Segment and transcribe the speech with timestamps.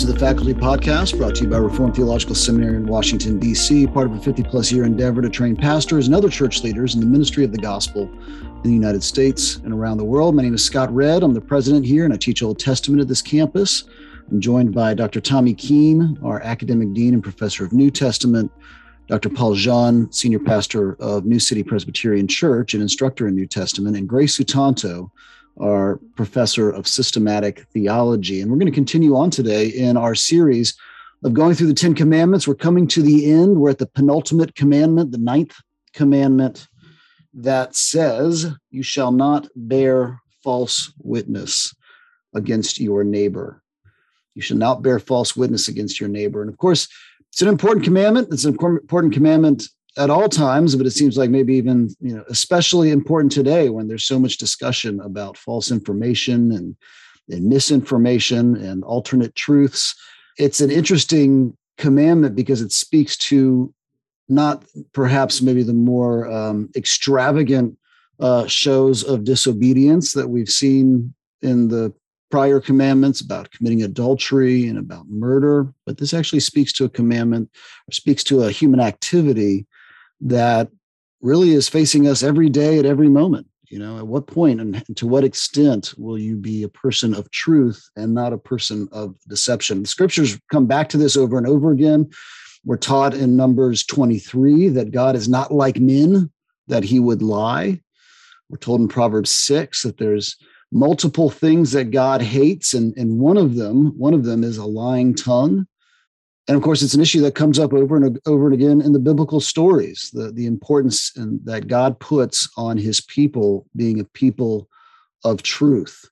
[0.00, 4.06] To the Faculty Podcast, brought to you by Reformed Theological Seminary in Washington, D.C., part
[4.06, 7.06] of a 50 plus year endeavor to train pastors and other church leaders in the
[7.06, 10.34] ministry of the gospel in the United States and around the world.
[10.34, 11.22] My name is Scott Redd.
[11.22, 13.84] I'm the president here, and I teach Old Testament at this campus.
[14.30, 15.20] I'm joined by Dr.
[15.20, 18.50] Tommy Keene, our academic dean and professor of New Testament,
[19.06, 19.28] Dr.
[19.28, 24.08] Paul Jeon, senior pastor of New City Presbyterian Church and instructor in New Testament, and
[24.08, 25.10] Gray Sutanto,
[25.58, 28.40] our professor of systematic theology.
[28.40, 30.74] And we're going to continue on today in our series
[31.22, 32.48] of going through the Ten Commandments.
[32.48, 33.56] We're coming to the end.
[33.56, 35.56] We're at the penultimate commandment, the ninth
[35.92, 36.68] commandment
[37.34, 41.74] that says, You shall not bear false witness
[42.34, 43.62] against your neighbor.
[44.34, 46.40] You shall not bear false witness against your neighbor.
[46.40, 46.88] And of course,
[47.30, 48.28] it's an important commandment.
[48.32, 49.64] It's an important commandment
[49.96, 53.88] at all times, but it seems like maybe even, you know, especially important today when
[53.88, 56.76] there's so much discussion about false information and,
[57.28, 59.94] and misinformation and alternate truths.
[60.38, 63.74] It's an interesting commandment because it speaks to
[64.28, 67.76] not perhaps maybe the more um, extravagant
[68.20, 71.92] uh, shows of disobedience that we've seen in the
[72.30, 77.50] prior commandments about committing adultery and about murder, but this actually speaks to a commandment
[77.88, 79.66] or speaks to a human activity
[80.20, 80.68] that
[81.20, 83.46] really is facing us every day at every moment.
[83.68, 87.30] You know, at what point and to what extent will you be a person of
[87.30, 89.82] truth and not a person of deception?
[89.82, 92.10] The scriptures come back to this over and over again.
[92.64, 96.30] We're taught in Numbers 23 that God is not like men,
[96.66, 97.80] that he would lie.
[98.50, 100.36] We're told in Proverbs 6 that there's
[100.72, 104.66] multiple things that God hates, and, and one of them, one of them is a
[104.66, 105.66] lying tongue.
[106.50, 108.92] And of course, it's an issue that comes up over and over and again in
[108.92, 114.04] the biblical stories, the, the importance in, that God puts on his people being a
[114.04, 114.68] people
[115.22, 116.04] of truth.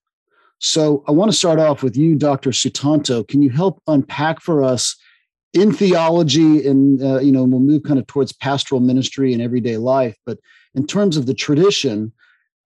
[0.61, 2.51] So I want to start off with you, Dr.
[2.51, 3.27] Sutanto.
[3.27, 4.95] Can you help unpack for us
[5.55, 9.77] in theology and, uh, you know, we'll move kind of towards pastoral ministry and everyday
[9.77, 10.39] life, but
[10.77, 12.13] in terms of the tradition,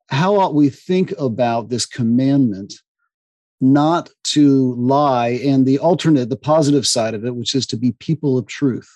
[0.08, 2.74] how ought we think about this commandment
[3.62, 7.92] not to lie and the alternate the positive side of it which is to be
[7.92, 8.90] people of truth.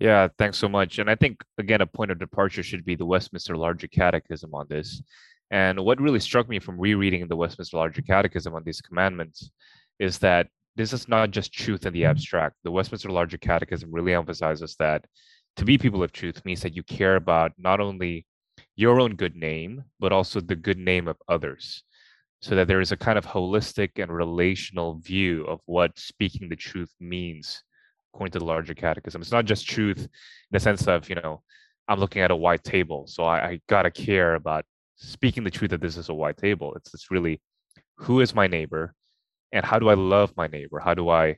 [0.00, 0.98] Yeah thanks so much.
[0.98, 4.66] And i think again a point of departure should be the westminster larger catechism on
[4.68, 5.02] this.
[5.52, 9.50] And what really struck me from rereading the westminster larger catechism on these commandments
[9.98, 12.56] is that this is not just truth in the abstract.
[12.64, 15.04] The westminster larger catechism really emphasizes that
[15.56, 18.26] to be people of truth means that you care about not only
[18.76, 21.84] your own good name but also the good name of others
[22.40, 26.56] so that there is a kind of holistic and relational view of what speaking the
[26.56, 27.62] truth means
[28.12, 29.20] according to the larger catechism.
[29.20, 30.08] It's not just truth in
[30.50, 31.42] the sense of you know
[31.88, 34.64] i'm looking at a white table so i, I gotta care about
[35.00, 36.74] speaking the truth that this is a white table.
[36.74, 37.40] It's, it's really
[37.96, 38.94] who is my neighbor
[39.52, 40.78] and how do i love my neighbor?
[40.78, 41.36] How do i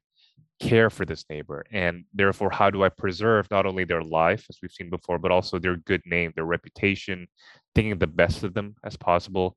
[0.61, 1.65] care for this neighbor?
[1.73, 5.31] And therefore how do i preserve not only their life as we've seen before but
[5.31, 7.27] also their good name their reputation
[7.75, 9.57] thinking the best of them as possible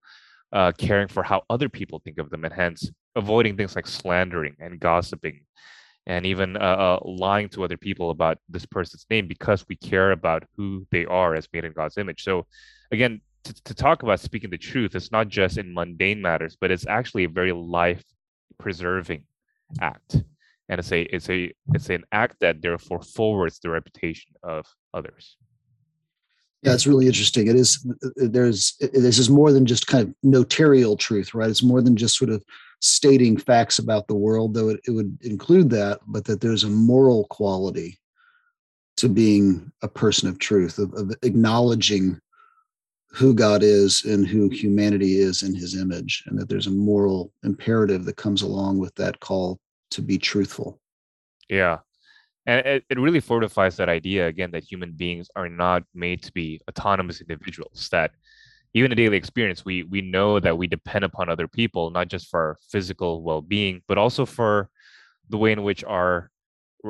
[0.54, 4.56] uh, caring for how other people think of them, and hence avoiding things like slandering
[4.60, 5.42] and gossiping,
[6.06, 10.12] and even uh, uh, lying to other people about this person's name because we care
[10.12, 12.24] about who they are as made in God's image.
[12.24, 12.46] So,
[12.92, 16.72] again, to, to talk about speaking the truth, it's not just in mundane matters, but
[16.72, 19.24] it's actually a very life-preserving
[19.82, 20.24] act,
[20.70, 25.38] and it's a it's a it's an act that therefore forwards the reputation of others.
[26.66, 27.48] Yeah, it's really interesting.
[27.48, 31.50] It is uh, there's this is more than just kind of notarial truth, right?
[31.50, 32.44] It's more than just sort of
[32.82, 36.70] stating facts about the world, though it, it would include that, but that there's a
[36.70, 38.00] moral quality
[38.98, 42.20] to being a person of truth, of, of acknowledging
[43.10, 47.32] who God is and who humanity is in his image, and that there's a moral
[47.44, 49.60] imperative that comes along with that call
[49.92, 50.80] to be truthful.
[51.48, 51.80] Yeah
[52.46, 56.32] and it, it really fortifies that idea again that human beings are not made to
[56.34, 58.12] be autonomous individuals that
[58.74, 62.30] even in daily experience we we know that we depend upon other people not just
[62.30, 64.70] for our physical well-being but also for
[65.30, 66.30] the way in which our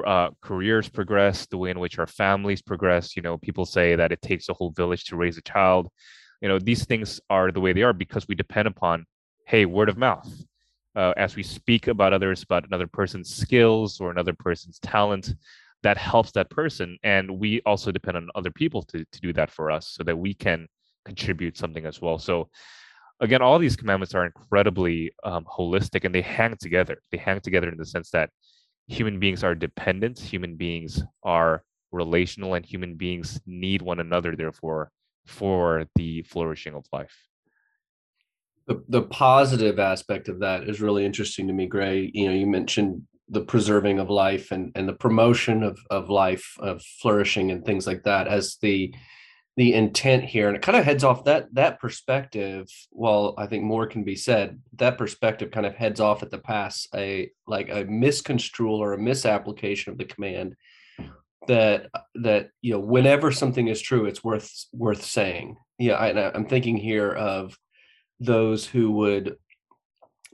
[0.04, 3.16] uh, careers progress the way in which our families progress.
[3.16, 5.90] You know people say that it takes a whole village to raise a child.
[6.42, 9.06] You know these things are the way they are because we depend upon
[9.46, 10.28] hey word of mouth
[10.96, 15.34] uh, as we speak about others, about another person's skills or another person's talent,
[15.84, 16.98] that helps that person.
[17.04, 20.18] And we also depend on other people to, to do that for us so that
[20.18, 20.68] we can
[21.06, 22.18] contribute something as well.
[22.18, 22.50] So,
[23.20, 26.98] again, all these commandments are incredibly um, holistic and they hang together.
[27.12, 28.30] They hang together in the sense that
[28.88, 34.92] human beings are dependent, human beings are relational, and human beings need one another, therefore,
[35.26, 37.16] for the flourishing of life.
[38.68, 42.10] The, the positive aspect of that is really interesting to me, Gray.
[42.14, 46.56] You know, you mentioned the preserving of life and, and the promotion of, of life,
[46.60, 48.94] of flourishing and things like that as the
[49.58, 53.64] the intent here and it kind of heads off that that perspective while i think
[53.64, 57.70] more can be said that perspective kind of heads off at the pass a like
[57.70, 60.56] a misconstrual or a misapplication of the command
[61.48, 66.48] that that you know whenever something is true it's worth worth saying yeah I, i'm
[66.48, 67.58] thinking here of
[68.20, 69.38] those who would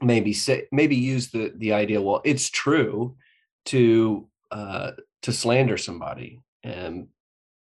[0.00, 3.16] maybe say maybe use the the idea well it's true
[3.64, 4.92] to uh
[5.22, 7.08] to slander somebody and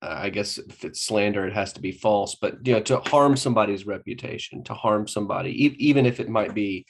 [0.03, 2.99] uh, I guess if it's slander, it has to be false, but you know, to
[2.99, 6.85] harm somebody's reputation, to harm somebody, e- even if it might be,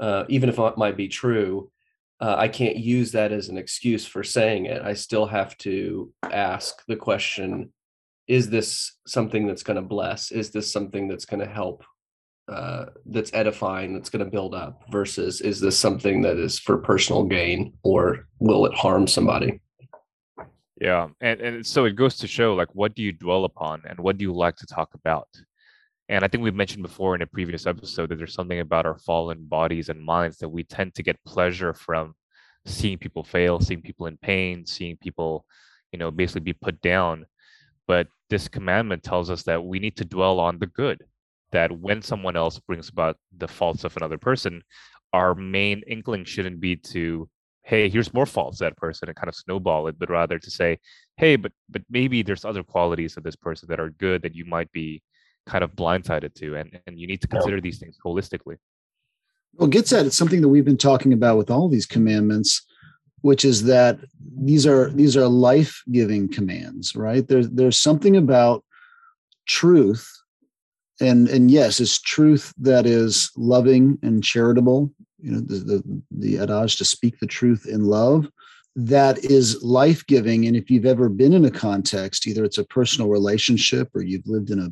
[0.00, 1.70] uh, even if it might be true,
[2.20, 4.82] uh, I can't use that as an excuse for saying it.
[4.82, 7.70] I still have to ask the question:
[8.26, 10.32] Is this something that's going to bless?
[10.32, 11.84] Is this something that's going to help?
[12.48, 16.78] Uh, that's edifying, that's going to build up, versus is this something that is for
[16.78, 19.60] personal gain, or will it harm somebody?
[20.80, 23.98] Yeah, and and so it goes to show like what do you dwell upon and
[23.98, 25.28] what do you like to talk about?
[26.08, 28.98] And I think we've mentioned before in a previous episode that there's something about our
[28.98, 32.14] fallen bodies and minds that we tend to get pleasure from
[32.64, 35.44] seeing people fail, seeing people in pain, seeing people,
[35.92, 37.26] you know, basically be put down.
[37.86, 41.04] But this commandment tells us that we need to dwell on the good,
[41.52, 44.62] that when someone else brings about the faults of another person,
[45.12, 47.28] our main inkling shouldn't be to
[47.62, 50.78] hey here's more faults that person and kind of snowball it but rather to say
[51.16, 54.44] hey but but maybe there's other qualities of this person that are good that you
[54.44, 55.02] might be
[55.46, 58.56] kind of blindsided to and and you need to consider these things holistically.
[59.54, 62.62] Well gets at it's something that we've been talking about with all these commandments
[63.20, 63.98] which is that
[64.36, 67.26] these are these are life-giving commands right?
[67.26, 68.64] There's there's something about
[69.46, 70.10] truth
[71.00, 74.90] and and yes it's truth that is loving and charitable
[75.20, 78.28] you know the the, the adage to speak the truth in love
[78.80, 80.46] that is life-giving.
[80.46, 84.26] And if you've ever been in a context either it's a personal relationship or you've
[84.26, 84.70] lived in a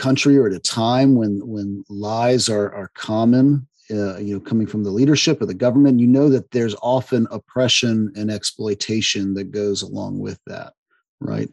[0.00, 4.66] country or at a time when when lies are are common uh, you know coming
[4.66, 9.52] from the leadership or the government you know that there's often oppression and exploitation that
[9.52, 10.72] goes along with that
[11.20, 11.50] right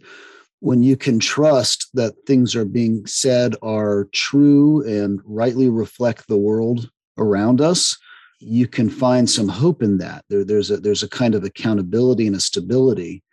[0.61, 6.37] when you can trust that things are being said are true and rightly reflect the
[6.37, 7.97] world around us
[8.41, 10.25] you can find some hope in that.
[10.29, 13.23] There, there's a there's a kind of accountability and a stability.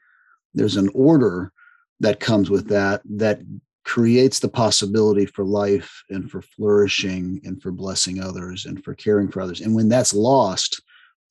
[0.54, 1.50] There's an order
[2.00, 3.40] that comes with that that
[3.84, 9.30] creates the possibility for life and for flourishing and for blessing others and for caring
[9.30, 9.62] for others.
[9.62, 10.82] And when that's lost,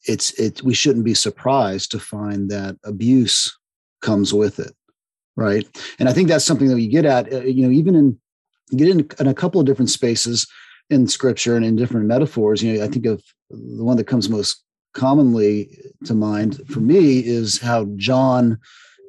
[0.06, 3.56] it's it we shouldn't be surprised to find that abuse
[4.02, 4.74] comes with it,
[5.38, 5.66] right?
[6.00, 7.32] And I think that's something that we get at.
[7.32, 8.20] Uh, you know, even in
[8.76, 10.46] get in, in a couple of different spaces
[10.90, 12.62] in scripture and in different metaphors.
[12.62, 14.64] You know, I think of the one that comes most
[14.94, 15.70] commonly
[16.06, 18.58] to mind for me is how John,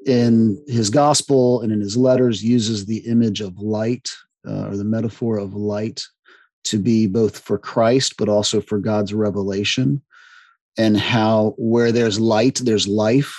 [0.07, 4.11] in his gospel and in his letters, uses the image of light
[4.47, 6.05] uh, or the metaphor of light
[6.65, 10.03] to be both for Christ but also for God's revelation,
[10.77, 13.35] and how where there's light, there's life,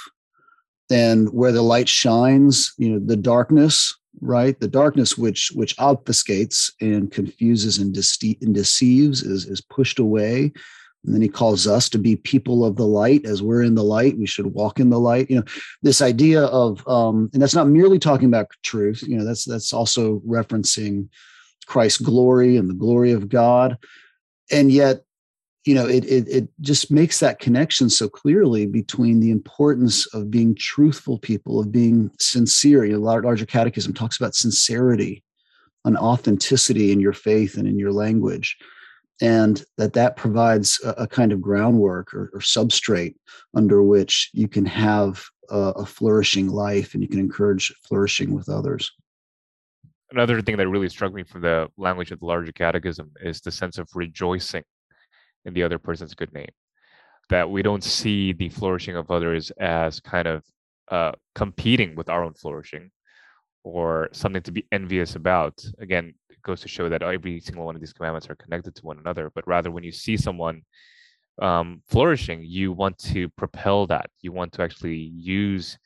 [0.90, 4.60] and where the light shines, you know, the darkness right?
[4.60, 10.52] The darkness which which obfuscates and confuses and, dece- and deceives is is pushed away.
[11.06, 13.26] And then he calls us to be people of the light.
[13.26, 15.30] As we're in the light we should walk in the light.
[15.30, 15.46] You know
[15.82, 19.04] this idea of um and that's not merely talking about truth.
[19.04, 21.10] You know that's that's also referencing
[21.66, 23.78] christ's glory and the glory of god.
[24.52, 25.04] And yet
[25.70, 30.32] you know it, it it just makes that connection so clearly between the importance of
[30.32, 32.86] being truthful people of being sincere.
[32.86, 35.24] You know larger catechism talks about sincerity
[35.86, 38.58] and authenticity in your faith and in your language
[39.22, 43.14] and that that provides a, a kind of groundwork or, or, substrate
[43.56, 48.50] under which you can have a, a flourishing life and you can encourage flourishing with
[48.50, 48.92] others.
[50.12, 53.52] Another thing that really struck me from the language of the larger catechism is the
[53.52, 54.64] sense of rejoicing
[55.50, 56.54] in the other person's good name.
[57.30, 60.44] That we don't see the flourishing of others as kind of
[60.90, 62.90] uh, competing with our own flourishing
[63.64, 65.54] or something to be envious about.
[65.80, 68.86] Again, it goes to show that every single one of these commandments are connected to
[68.86, 69.32] one another.
[69.36, 70.62] But rather, when you see someone
[71.42, 74.10] um, flourishing, you want to propel that.
[74.22, 75.78] You want to actually use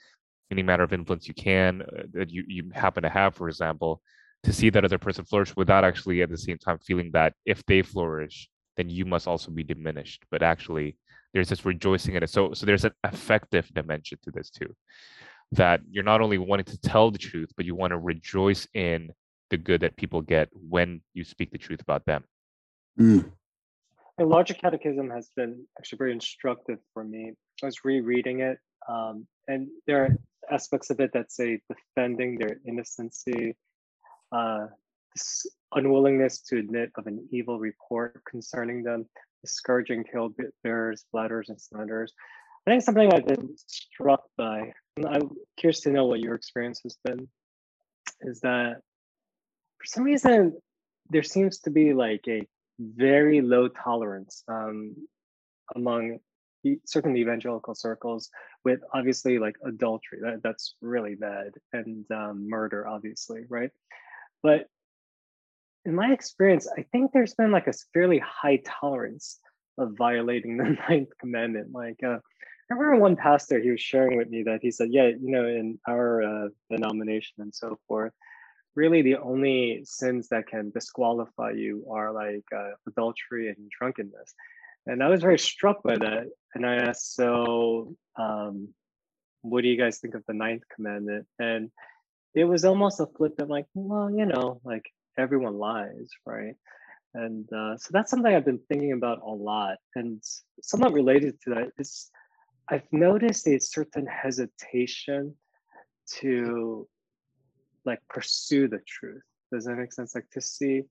[0.52, 4.02] any matter of influence you can uh, that you, you happen to have, for example,
[4.44, 7.66] to see that other person flourish without actually at the same time feeling that if
[7.66, 10.24] they flourish, then you must also be diminished.
[10.32, 10.98] But actually,
[11.34, 12.30] there's this rejoicing in it.
[12.30, 14.76] So, so there's an affective dimension to this too,
[15.52, 19.12] that you're not only wanting to tell the truth, but you want to rejoice in
[19.50, 22.24] the good that people get when you speak the truth about them.
[23.00, 23.32] Mm.
[24.18, 27.34] The Larger Catechism has been actually very instructive for me.
[27.62, 30.18] I was rereading it, um, and there are
[30.52, 33.56] aspects of it that say defending their innocency,
[34.32, 34.68] uh,
[35.16, 39.06] this unwillingness to admit of an evil report concerning them,
[39.42, 42.14] discouraging talebearers, bladders, and slanders.
[42.66, 44.72] I think something I've been struck by,
[45.06, 47.28] I'm curious to know what your experience has been,
[48.22, 48.78] is that
[49.80, 50.58] for some reason
[51.10, 52.48] there seems to be like a
[52.80, 54.96] very low tolerance um,
[55.76, 56.20] among
[56.86, 58.30] certain evangelical circles
[58.64, 63.70] with obviously like adultery that, that's really bad and um, murder obviously right
[64.42, 64.68] but
[65.86, 69.40] in my experience i think there's been like a fairly high tolerance
[69.78, 72.18] of violating the ninth commandment like uh,
[72.72, 75.46] I remember one pastor he was sharing with me that he said, yeah, you know,
[75.46, 78.14] in our uh, denomination and so forth,
[78.76, 84.34] really the only sins that can disqualify you are like uh, adultery and drunkenness.
[84.86, 86.28] And I was very struck by that.
[86.56, 88.70] And I asked, so um,
[89.42, 91.28] what do you guys think of the ninth commandment?
[91.40, 91.70] And
[92.34, 94.86] it was almost a flip of like, well, you know, like
[95.18, 96.56] everyone lies, right?
[97.14, 99.78] And uh, so that's something I've been thinking about a lot.
[99.96, 100.22] And
[100.62, 102.10] somewhat related to that is
[102.70, 105.36] I've noticed a certain hesitation
[106.20, 106.88] to
[107.86, 109.22] like pursue the truth.
[109.52, 110.16] Does that make sense?
[110.16, 110.84] Like to see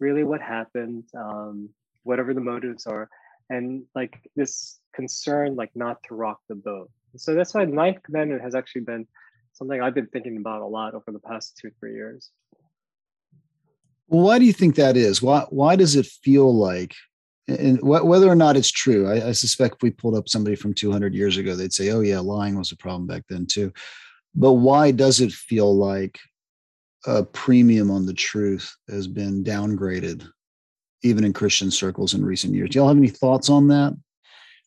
[0.00, 1.70] really what happened, um,
[2.02, 3.08] whatever the motives are,
[3.48, 6.90] and like this concern, like not to rock the boat.
[7.16, 9.06] So that's why ninth commandment has actually been
[9.52, 12.30] something I've been thinking about a lot over the past two, three years.
[14.06, 15.22] Why do you think that is?
[15.22, 16.94] Why why does it feel like
[17.48, 20.56] and wh- whether or not it's true, I, I, suspect if we pulled up somebody
[20.56, 23.72] from 200 years ago, they'd say, "Oh yeah, lying was a problem back then too."
[24.34, 26.18] But why does it feel like
[27.06, 30.26] a premium on the truth has been downgraded,
[31.02, 32.70] even in Christian circles in recent years?
[32.70, 33.94] Do y'all have any thoughts on that?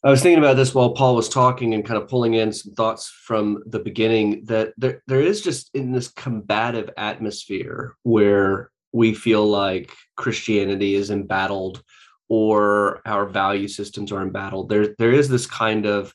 [0.03, 2.73] I was thinking about this while Paul was talking and kind of pulling in some
[2.75, 9.13] thoughts from the beginning that there, there is just in this combative atmosphere where we
[9.13, 11.83] feel like Christianity is embattled
[12.29, 14.69] or our value systems are embattled.
[14.69, 16.13] There, there is this kind of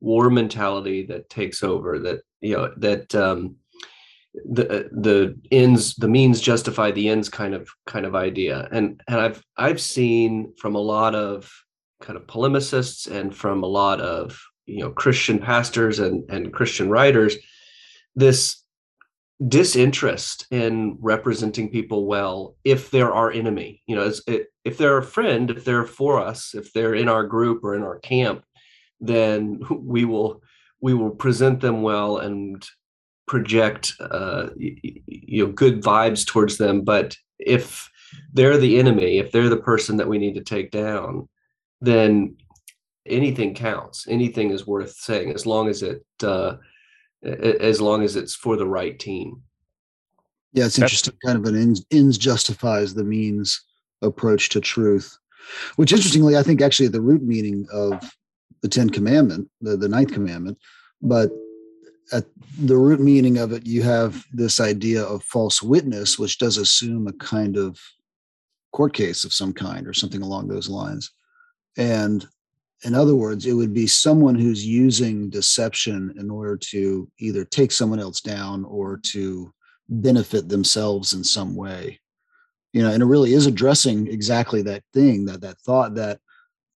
[0.00, 3.56] war mentality that takes over that you know that um,
[4.34, 9.20] the the ends the means justify the ends kind of kind of idea and and
[9.20, 11.50] i've i've seen from a lot of
[12.00, 16.88] kind of polemicists and from a lot of you know christian pastors and and christian
[16.88, 17.36] writers
[18.16, 18.61] this
[19.48, 23.82] disinterest in representing people well if they're our enemy.
[23.86, 24.12] You know
[24.64, 27.82] if they're a friend if they're for us if they're in our group or in
[27.82, 28.44] our camp
[29.00, 30.42] then we will
[30.80, 32.64] we will present them well and
[33.26, 36.82] project uh, you know good vibes towards them.
[36.82, 37.90] But if
[38.32, 41.28] they're the enemy if they're the person that we need to take down
[41.80, 42.36] then
[43.06, 44.06] anything counts.
[44.08, 46.56] Anything is worth saying as long as it uh,
[47.24, 49.42] as long as it's for the right team
[50.52, 53.64] yeah it's interesting kind of an ends, ends justifies the means
[54.02, 55.16] approach to truth
[55.76, 58.16] which interestingly i think actually the root meaning of
[58.62, 60.58] the ten commandment the, the ninth commandment
[61.00, 61.30] but
[62.12, 62.26] at
[62.58, 67.06] the root meaning of it, you have this idea of false witness, which does assume
[67.06, 67.78] a kind of
[68.72, 71.10] court case of some kind or something along those lines.
[71.76, 72.26] And
[72.84, 77.70] in other words, it would be someone who's using deception in order to either take
[77.70, 79.52] someone else down or to
[79.88, 82.00] benefit themselves in some way.
[82.72, 86.18] You know, and it really is addressing exactly that thing, that that thought that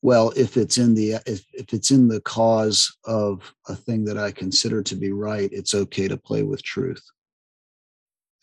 [0.03, 4.19] well if it's in the if, if it's in the cause of a thing that
[4.19, 7.03] i consider to be right it's okay to play with truth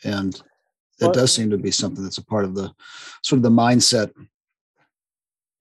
[0.04, 0.42] and
[1.00, 2.72] that well, does seem to be something that's a part of the
[3.24, 4.12] sort of the mindset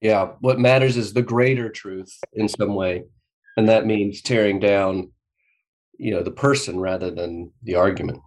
[0.03, 3.03] yeah what matters is the greater truth in some way
[3.57, 5.11] and that means tearing down
[5.97, 8.19] you know the person rather than the argument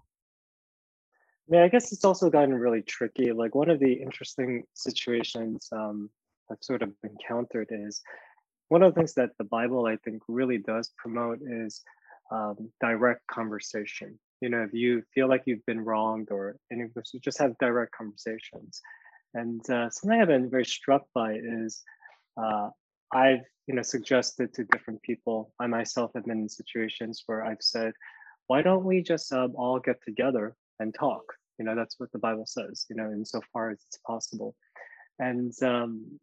[1.49, 3.31] I mean, I guess it's also gotten really tricky.
[3.31, 6.11] Like one of the interesting situations um,
[6.51, 8.03] I've sort of encountered is
[8.69, 11.83] one of the things that the Bible, I think, really does promote is
[12.33, 14.19] um, direct conversation.
[14.41, 17.57] You know, if you feel like you've been wronged or any of this, just have
[17.59, 18.83] direct conversations.
[19.37, 21.31] And uh, something I've been very struck by
[21.63, 21.83] is
[22.43, 22.71] uh,
[23.13, 25.53] I've, you know, suggested to different people.
[25.61, 27.93] I myself have been in situations where I've said,
[28.49, 30.47] "Why don't we just um, all get together
[30.81, 31.25] and talk?"
[31.59, 32.87] You know, that's what the Bible says.
[32.89, 34.55] You know, insofar as it's possible.
[35.19, 36.19] And um,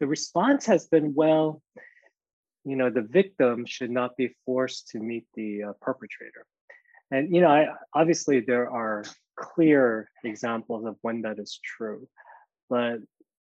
[0.00, 1.62] the response has been, well,
[2.64, 6.44] you know, the victim should not be forced to meet the uh, perpetrator.
[7.10, 9.04] And, you know, I, obviously there are
[9.36, 12.06] clear examples of when that is true.
[12.68, 12.98] But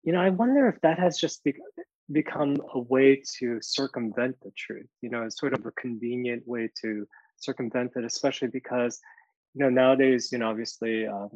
[0.03, 1.55] you know, I wonder if that has just be-
[2.11, 4.87] become a way to circumvent the truth.
[5.01, 8.99] You know, it's sort of a convenient way to circumvent it, especially because,
[9.53, 11.29] you know, nowadays, you know, obviously, um,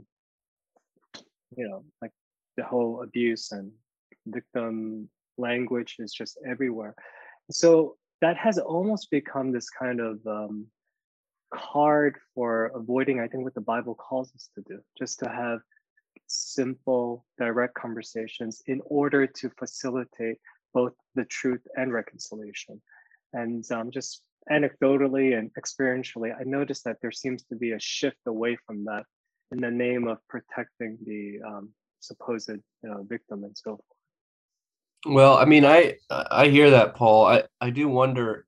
[1.56, 2.12] you know, like
[2.58, 3.72] the whole abuse and
[4.25, 6.96] victim language is just everywhere.
[7.51, 10.68] So that has almost become this kind of um,
[11.53, 15.60] card for avoiding, I think, what the Bible calls us to do, just to have
[16.34, 20.38] simple, direct conversations in order to facilitate
[20.74, 22.82] both the truth and reconciliation.
[23.34, 28.20] And um, just anecdotally and experientially, I noticed that there seems to be a shift
[28.28, 29.06] away from that
[29.52, 35.16] in the name of protecting the um, supposed you know, victim and so forth.
[35.16, 37.25] Well, I mean, I I hear that, Paul.
[37.25, 38.46] I I do wonder,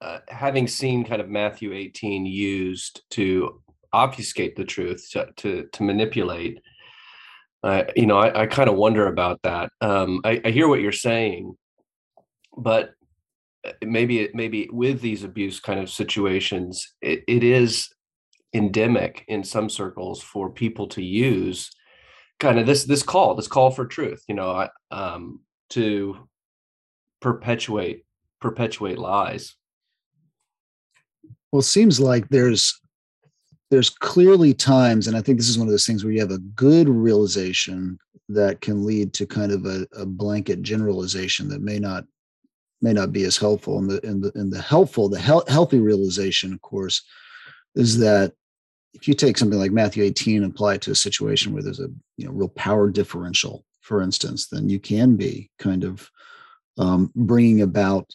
[0.00, 3.62] uh, having seen kind of Matthew 18 used to
[3.92, 6.60] obfuscate the truth, to to, to manipulate.
[7.62, 9.70] Uh, you know, I, I kind of wonder about that.
[9.80, 11.54] Um, I, I hear what you're saying,
[12.56, 12.94] but
[13.66, 17.88] uh, maybe maybe with these abuse kind of situations, it, it is
[18.52, 21.70] endemic in some circles for people to use
[22.40, 24.22] kind of this this call, this call for truth.
[24.26, 25.40] You know, um,
[25.70, 26.28] to
[27.22, 28.04] perpetuate
[28.40, 29.54] perpetuate lies
[31.52, 32.81] well it seems like there's
[33.72, 36.30] there's clearly times and i think this is one of those things where you have
[36.30, 37.98] a good realization
[38.28, 42.04] that can lead to kind of a, a blanket generalization that may not
[42.80, 45.80] may not be as helpful and the and the, and the helpful the he- healthy
[45.80, 47.02] realization of course
[47.74, 48.32] is that
[48.94, 51.80] if you take something like matthew 18 and apply it to a situation where there's
[51.80, 56.08] a you know real power differential for instance, then you can be kind of
[56.78, 58.10] um, bringing about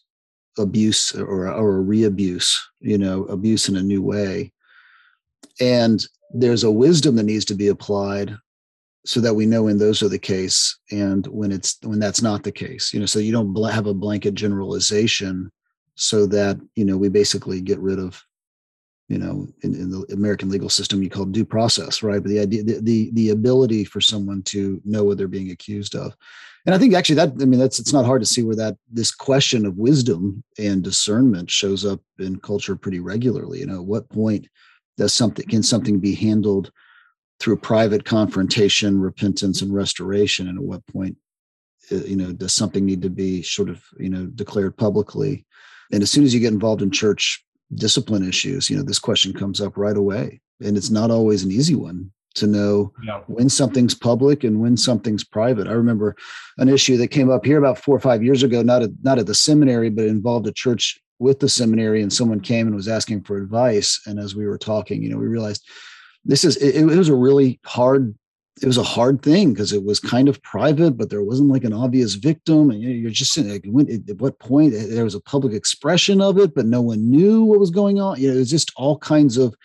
[0.58, 4.52] abuse or, or a re-abuse, you know, abuse in a new way.
[5.60, 8.36] And there's a wisdom that needs to be applied
[9.08, 12.44] so that we know when those are the case and when it's when that's not
[12.44, 15.50] the case you know so you don't have a blanket generalization
[15.96, 18.22] so that you know we basically get rid of
[19.08, 22.22] you know in, in, the american legal system you call due process right?
[22.22, 25.96] But the idea the, the, the ability for someone to know what they're being accused
[25.96, 26.14] of.
[26.66, 28.76] And i think actually that i mean that's it's not hard to see where that
[28.92, 33.60] this question of wisdom and discernment shows up in culture pretty regularly.
[33.60, 34.50] You know at what point
[34.98, 36.72] does something can something be handled
[37.40, 41.16] through private confrontation repentance and restoration and at what point
[41.92, 45.46] uh, you know does something need to be sort of you know declared publicly
[45.92, 49.34] and as soon as you get involved in church discipline issues, you know, this question
[49.34, 50.42] comes up right away.
[50.64, 53.22] And it's not always an easy one to know yeah.
[53.28, 55.68] when something's public and when something's private.
[55.68, 56.16] I remember
[56.58, 59.20] an issue that came up here about four or five years ago, not at not
[59.20, 62.88] at the seminary, but involved a church with the seminary, and someone came and was
[62.88, 64.02] asking for advice.
[64.06, 65.68] And as we were talking, you know, we realized
[66.26, 68.16] this is it, it was a really hard
[68.62, 71.64] it was a hard thing because it was kind of private, but there wasn't like
[71.64, 72.72] an obvious victim.
[72.72, 76.40] And you're just like, when, at what point eh, there was a public expression of
[76.40, 78.20] it, but no one knew what was going on.
[78.20, 79.56] You know, it was just all kinds of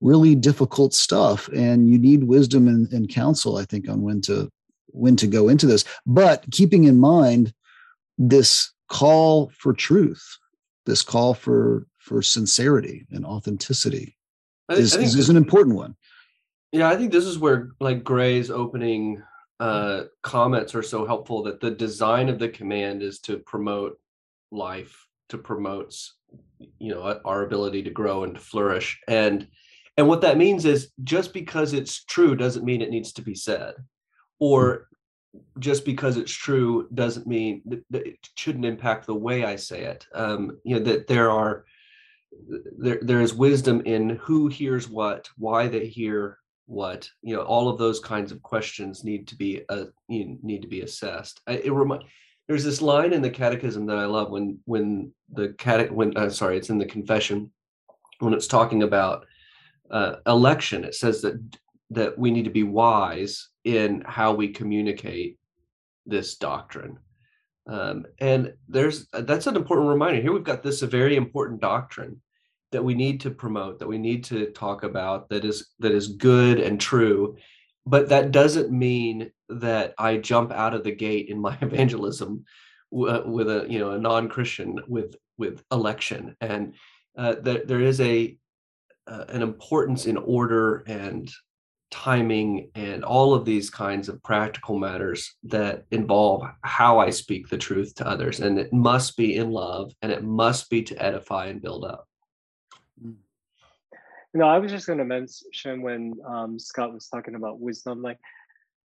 [0.00, 1.48] really difficult stuff.
[1.54, 4.50] And you need wisdom and, and counsel, I think, on when to
[4.88, 5.84] when to go into this.
[6.04, 7.54] But keeping in mind
[8.18, 10.22] this call for truth,
[10.86, 14.16] this call for for sincerity and authenticity
[14.70, 15.96] is, is, is an important one.
[16.72, 19.22] Yeah, I think this is where like Gray's opening
[19.60, 23.98] uh, comments are so helpful that the design of the command is to promote
[24.50, 25.94] life, to promote
[26.78, 29.46] you know our ability to grow and to flourish, and
[29.96, 33.34] and what that means is just because it's true doesn't mean it needs to be
[33.34, 33.74] said,
[34.40, 34.88] or
[35.58, 40.06] just because it's true doesn't mean that it shouldn't impact the way I say it.
[40.14, 41.64] Um, you know that there are
[42.78, 47.68] there there is wisdom in who hears what, why they hear what you know all
[47.68, 51.72] of those kinds of questions need to be uh, need to be assessed I, it
[51.72, 52.04] remind
[52.48, 56.30] there's this line in the catechism that i love when when the cate when uh,
[56.30, 57.50] sorry it's in the confession
[58.20, 59.26] when it's talking about
[59.90, 61.40] uh, election it says that
[61.94, 65.38] that we need to be wise in how we communicate
[66.06, 66.98] this doctrine.
[67.66, 70.20] Um, and there's that's an important reminder.
[70.20, 72.20] Here we've got this a very important doctrine
[72.72, 76.08] that we need to promote that we need to talk about that is that is
[76.08, 77.36] good and true.
[77.86, 82.44] But that doesn't mean that i jump out of the gate in my evangelism
[82.90, 86.36] w- with a you know a non-christian with with election.
[86.40, 86.74] And
[87.16, 88.36] uh, that there is a
[89.06, 91.30] uh, an importance in order and
[91.92, 97.58] timing and all of these kinds of practical matters that involve how i speak the
[97.58, 101.46] truth to others and it must be in love and it must be to edify
[101.46, 102.08] and build up
[104.34, 108.18] no, I was just going to mention when um, Scott was talking about wisdom, like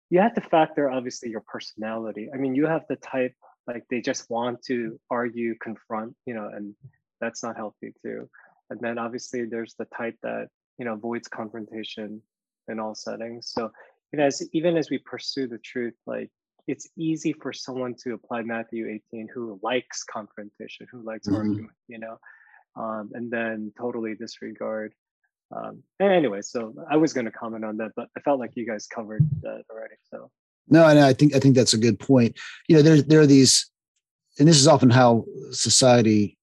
[0.09, 2.29] you have to factor obviously your personality.
[2.33, 3.33] I mean, you have the type
[3.67, 6.75] like they just want to argue, confront, you know, and
[7.19, 8.29] that's not healthy too.
[8.69, 12.21] And then obviously there's the type that you know avoids confrontation
[12.67, 13.51] in all settings.
[13.51, 13.71] So
[14.11, 16.29] you know, as even as we pursue the truth, like
[16.67, 21.37] it's easy for someone to apply Matthew 18 who likes confrontation, who likes mm-hmm.
[21.37, 22.17] argument, you know,
[22.75, 24.93] um, and then totally disregard.
[25.55, 28.65] Um, anyway, so I was going to comment on that, but I felt like you
[28.65, 29.95] guys covered that already.
[30.09, 30.31] So
[30.67, 32.37] no, and I think I think that's a good point.
[32.67, 33.69] You know, there there are these,
[34.39, 36.37] and this is often how society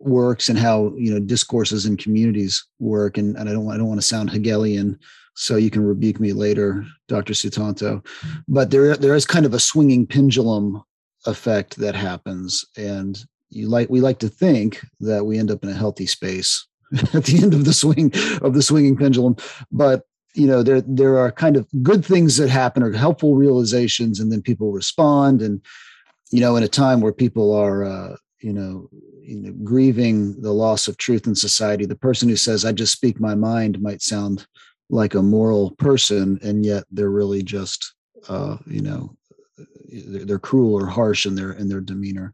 [0.00, 3.18] works and how you know discourses and communities work.
[3.18, 4.98] And, and I don't I don't want to sound Hegelian,
[5.38, 7.32] so you can rebuke me later, Dr.
[7.32, 8.04] Sutanto.
[8.48, 10.82] But there there is kind of a swinging pendulum
[11.26, 13.16] effect that happens, and
[13.48, 16.66] you like we like to think that we end up in a healthy space
[17.14, 19.36] at the end of the swing of the swinging pendulum,
[19.70, 20.02] but
[20.34, 24.32] you know there there are kind of good things that happen or helpful realizations and
[24.32, 25.64] then people respond and
[26.30, 28.88] you know in a time where people are uh, you know
[29.22, 32.92] you know grieving the loss of truth in society the person who says i just
[32.92, 34.46] speak my mind might sound
[34.90, 37.94] like a moral person and yet they're really just
[38.28, 39.14] uh, you know
[39.90, 42.32] they're cruel or harsh in their in their demeanor.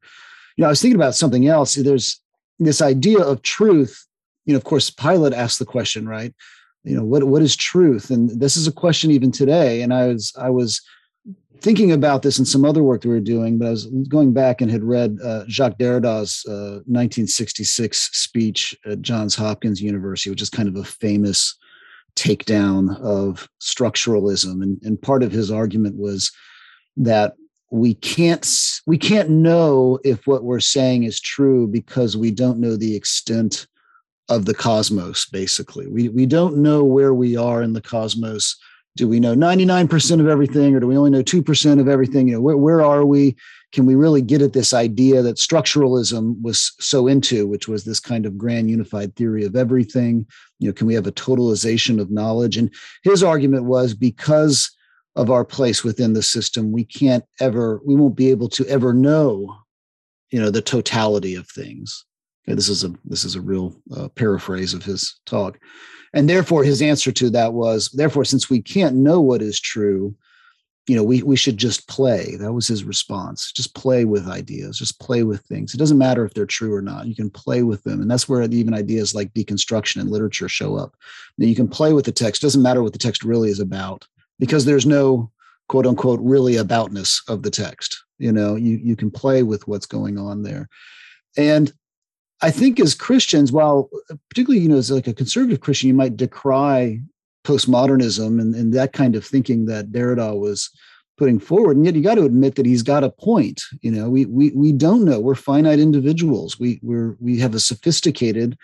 [0.56, 1.74] You know i was thinking about something else.
[1.74, 2.20] There's
[2.58, 4.06] this idea of truth.
[4.44, 6.34] You know of course pilate asked the question right?
[6.84, 8.10] You know what what is truth?
[8.10, 9.82] And this is a question even today.
[9.82, 10.80] And i was i was
[11.60, 14.34] thinking about this in some other work that we were doing but i was going
[14.34, 20.42] back and had read uh, jacques derrida's uh, 1966 speech at johns hopkins university which
[20.42, 21.56] is kind of a famous
[22.16, 24.62] takedown of structuralism.
[24.62, 26.30] And, and part of his argument was
[26.96, 27.34] that
[27.70, 28.46] we can't
[28.86, 33.66] we can't know if what we're saying is true because we don't know the extent
[34.28, 35.86] of the cosmos basically.
[35.88, 38.56] We we don't know where we are in the cosmos
[38.96, 42.28] do we know 99% of everything or do we only know 2% of everything?
[42.28, 43.36] You know where, where are we?
[43.72, 47.98] Can we really get at this idea that structuralism was so into which was this
[47.98, 50.26] kind of grand unified theory of everything?
[50.60, 52.56] You know can we have a totalization of knowledge?
[52.56, 54.70] And his argument was because
[55.16, 58.92] of our place within the system we can't ever we won't be able to ever
[58.92, 59.56] know
[60.30, 62.04] you know the totality of things
[62.46, 65.58] This is a this is a real uh, paraphrase of his talk,
[66.12, 70.14] and therefore his answer to that was therefore since we can't know what is true,
[70.86, 72.36] you know we we should just play.
[72.36, 73.50] That was his response.
[73.52, 74.78] Just play with ideas.
[74.78, 75.72] Just play with things.
[75.72, 77.06] It doesn't matter if they're true or not.
[77.06, 80.76] You can play with them, and that's where even ideas like deconstruction and literature show
[80.76, 80.94] up.
[81.38, 82.42] That you can play with the text.
[82.42, 84.06] It doesn't matter what the text really is about
[84.38, 85.30] because there's no
[85.68, 88.04] quote unquote really aboutness of the text.
[88.18, 90.68] You know, you you can play with what's going on there,
[91.38, 91.72] and
[92.44, 93.88] I think as Christians, while
[94.28, 97.00] particularly, you know, as like a conservative Christian, you might decry
[97.42, 100.68] postmodernism and, and that kind of thinking that Derrida was
[101.16, 101.78] putting forward.
[101.78, 103.62] And yet you got to admit that he's got a point.
[103.80, 105.20] You know, we we we don't know.
[105.20, 106.60] We're finite individuals.
[106.60, 108.58] We we're we have a sophisticated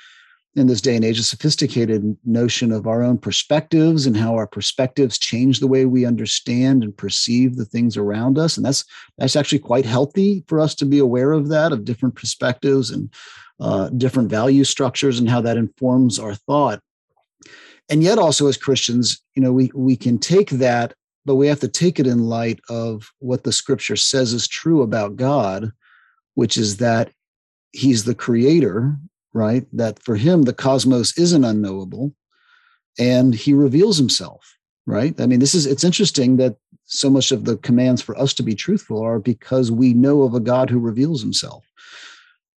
[0.56, 4.46] in this day and age a sophisticated notion of our own perspectives and how our
[4.46, 8.84] perspectives change the way we understand and perceive the things around us and that's
[9.16, 13.08] that's actually quite healthy for us to be aware of that of different perspectives and
[13.60, 16.80] uh, different value structures and how that informs our thought.
[17.90, 20.94] And yet, also as Christians, you know, we we can take that,
[21.24, 24.82] but we have to take it in light of what the Scripture says is true
[24.82, 25.72] about God,
[26.34, 27.10] which is that
[27.72, 28.96] He's the Creator,
[29.32, 29.66] right?
[29.72, 32.14] That for Him the cosmos isn't unknowable,
[32.98, 35.20] and He reveals Himself, right?
[35.20, 38.42] I mean, this is it's interesting that so much of the commands for us to
[38.44, 41.64] be truthful are because we know of a God who reveals Himself.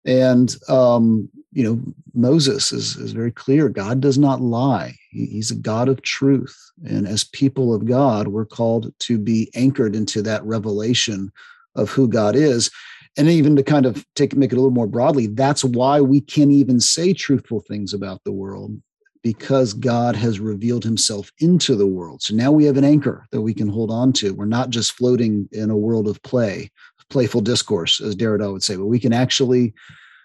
[0.06, 1.82] And um, you know,
[2.14, 3.70] Moses is, is very clear.
[3.70, 4.96] God does not lie.
[5.10, 6.58] He, he's a God of truth.
[6.86, 11.32] And as people of God, we're called to be anchored into that revelation
[11.76, 12.72] of who God is.
[13.18, 16.22] And even to kind of take make it a little more broadly, that's why we
[16.22, 18.82] can even say truthful things about the world
[19.24, 22.22] because God has revealed himself into the world.
[22.24, 24.34] So now we have an anchor that we can hold on to.
[24.34, 26.72] We're not just floating in a world of play,
[27.12, 29.74] playful discourse, as Derrida would say, but we can actually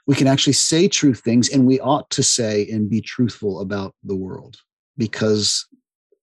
[0.07, 3.94] we can actually say true things and we ought to say and be truthful about
[4.05, 4.57] the world
[4.96, 5.66] because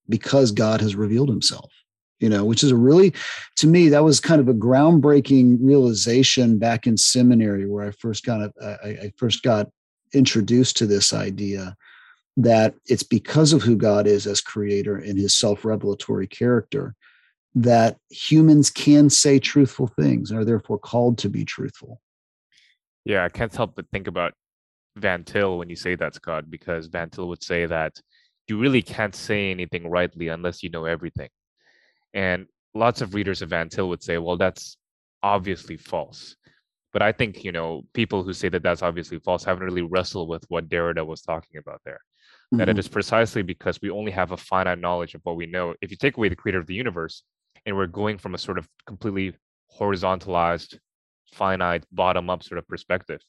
[0.07, 1.71] because God has revealed himself
[2.23, 3.13] you know which is a really
[3.57, 8.25] to me that was kind of a groundbreaking realization back in seminary where i first
[8.25, 9.69] got I, I first got
[10.13, 11.75] introduced to this idea
[12.37, 16.95] that it's because of who god is as creator and his self-revelatory character
[17.55, 22.01] that humans can say truthful things and are therefore called to be truthful.
[23.05, 24.33] Yeah, I can't help but think about
[24.95, 27.99] Van Til when you say that, Scott, because Van Til would say that
[28.47, 31.29] you really can't say anything rightly unless you know everything.
[32.13, 34.77] And lots of readers of Van Til would say, well, that's
[35.21, 36.35] obviously false.
[36.91, 40.29] But I think, you know, people who say that that's obviously false haven't really wrestled
[40.29, 41.99] with what Derrida was talking about there.
[42.53, 42.57] Mm-hmm.
[42.57, 42.93] That it mm-hmm.
[42.93, 45.73] precisely because we only have a finite knowledge of what we know.
[45.81, 47.23] If you take away the creator of the universe
[47.65, 49.35] and we're going from a sort of completely
[49.79, 50.77] horizontalized,
[51.33, 53.21] finite, bottom up sort of perspective,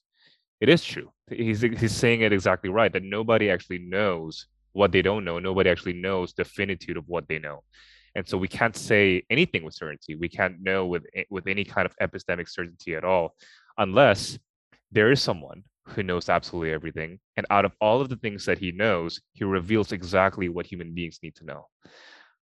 [0.60, 1.10] it is true.
[1.30, 5.38] He's, he's saying it exactly right that nobody actually knows what they don't know.
[5.38, 7.62] Nobody actually knows the finitude of what they know
[8.14, 11.86] and so we can't say anything with certainty we can't know with with any kind
[11.86, 13.34] of epistemic certainty at all
[13.78, 14.38] unless
[14.92, 18.58] there is someone who knows absolutely everything and out of all of the things that
[18.58, 21.66] he knows he reveals exactly what human beings need to know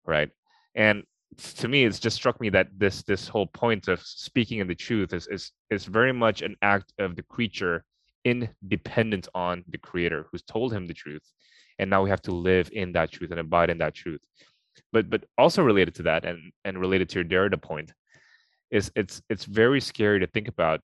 [0.04, 0.30] right
[0.74, 1.02] and
[1.38, 4.74] to me it's just struck me that this this whole point of speaking in the
[4.74, 7.84] truth is is is very much an act of the creature
[8.24, 11.22] independent on the creator who's told him the truth.
[11.78, 14.20] And now we have to live in that truth and abide in that truth.
[14.92, 17.92] But but also related to that and and related to your Derrida point
[18.70, 20.80] is it's it's very scary to think about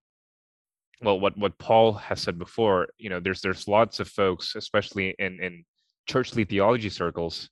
[1.02, 5.14] well what what Paul has said before you know there's there's lots of folks especially
[5.18, 5.64] in in
[6.06, 7.48] churchly theology circles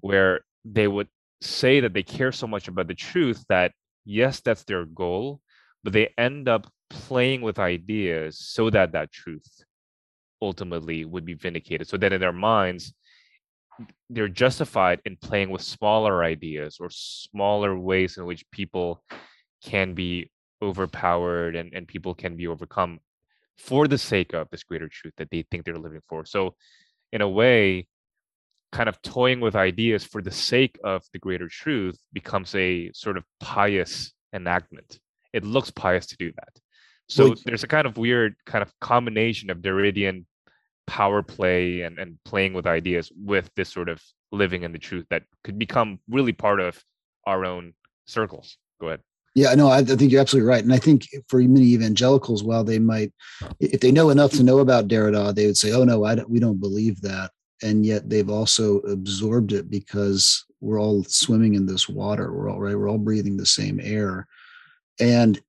[0.00, 1.08] where they would
[1.40, 3.72] say that they care so much about the truth that
[4.04, 5.40] yes that's their goal
[5.84, 9.64] but they end up playing with ideas so that that truth
[10.40, 12.94] ultimately would be vindicated so that in their minds
[14.10, 19.02] they're justified in playing with smaller ideas or smaller ways in which people
[19.62, 20.30] can be
[20.62, 22.98] overpowered and, and people can be overcome
[23.58, 26.24] for the sake of this greater truth that they think they're living for.
[26.24, 26.54] So,
[27.12, 27.86] in a way,
[28.72, 33.16] kind of toying with ideas for the sake of the greater truth becomes a sort
[33.16, 34.98] of pious enactment.
[35.32, 36.60] It looks pious to do that.
[37.10, 40.26] So, there's a kind of weird kind of combination of Derridian
[40.86, 44.02] power play and, and playing with ideas with this sort of
[44.32, 46.82] living in the truth that could become really part of
[47.26, 47.72] our own
[48.06, 48.56] circles.
[48.80, 49.00] Go ahead.
[49.34, 50.64] Yeah, no, I, I think you're absolutely right.
[50.64, 53.12] And I think for many evangelicals, while they might,
[53.60, 56.28] if they know enough to know about Derrida, they would say, oh, no, I don't,
[56.28, 57.30] we don't believe that.
[57.62, 62.32] And yet they've also absorbed it because we're all swimming in this water.
[62.32, 62.76] We're all right.
[62.76, 64.26] We're all breathing the same air.
[65.00, 65.40] And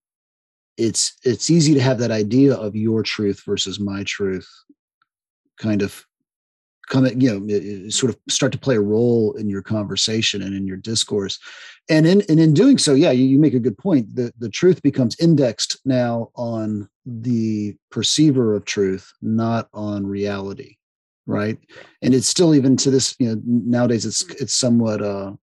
[0.77, 4.47] it's it's easy to have that idea of your truth versus my truth
[5.57, 6.05] kind of
[6.87, 10.65] come you know sort of start to play a role in your conversation and in
[10.65, 11.37] your discourse
[11.89, 14.49] and in and in doing so yeah you, you make a good point the the
[14.49, 20.77] truth becomes indexed now on the perceiver of truth not on reality
[21.29, 21.57] right?
[22.01, 25.33] And it's still even to this you know nowadays it's it's somewhat uh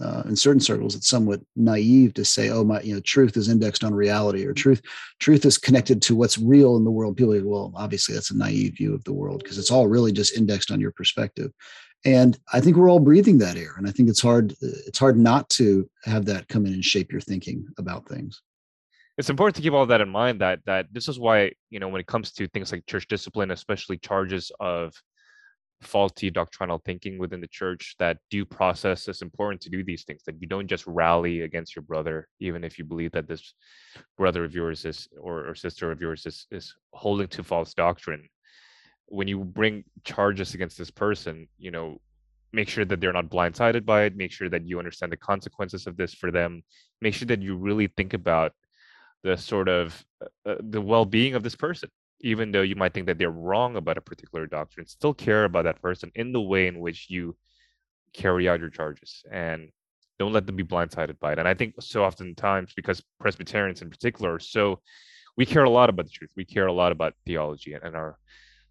[0.00, 3.50] uh, in certain circles it's somewhat naive to say oh my you know truth is
[3.50, 4.80] indexed on reality or truth
[5.18, 7.16] truth is connected to what's real in the world.
[7.16, 10.12] People like well obviously that's a naive view of the world because it's all really
[10.12, 11.50] just indexed on your perspective.
[12.04, 15.18] And i think we're all breathing that air and i think it's hard it's hard
[15.18, 18.40] not to have that come in and shape your thinking about things.
[19.18, 21.88] It's important to keep all that in mind that that this is why you know
[21.88, 24.94] when it comes to things like church discipline especially charges of
[25.82, 30.22] faulty doctrinal thinking within the church that due process is important to do these things
[30.24, 33.54] that you don't just rally against your brother even if you believe that this
[34.18, 38.28] brother of yours is or, or sister of yours is, is holding to false doctrine.
[39.06, 41.98] When you bring charges against this person you know
[42.52, 45.86] make sure that they're not blindsided by it make sure that you understand the consequences
[45.86, 46.62] of this for them
[47.00, 48.52] make sure that you really think about
[49.22, 51.88] the sort of uh, uh the well-being of this person
[52.20, 55.64] even though you might think that they're wrong about a particular doctrine, still care about
[55.64, 57.36] that person in the way in which you
[58.12, 59.70] carry out your charges and
[60.18, 61.38] don't let them be blindsided by it.
[61.38, 64.80] And I think so oftentimes because Presbyterians in particular so
[65.36, 66.32] we care a lot about the truth.
[66.36, 68.18] We care a lot about theology and, and our,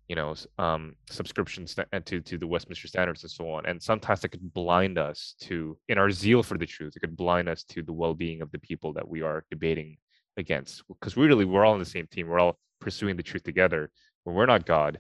[0.08, 3.66] you know, um, subscriptions to to the Westminster Standards and so on.
[3.66, 7.18] And sometimes it could blind us to, in our zeal for the truth, it could
[7.18, 9.98] blind us to the well-being of the people that we are debating
[10.38, 10.84] against.
[10.88, 12.28] Because really, we're all on the same team.
[12.28, 13.92] We're all pursuing the truth together
[14.24, 15.00] when we're not God.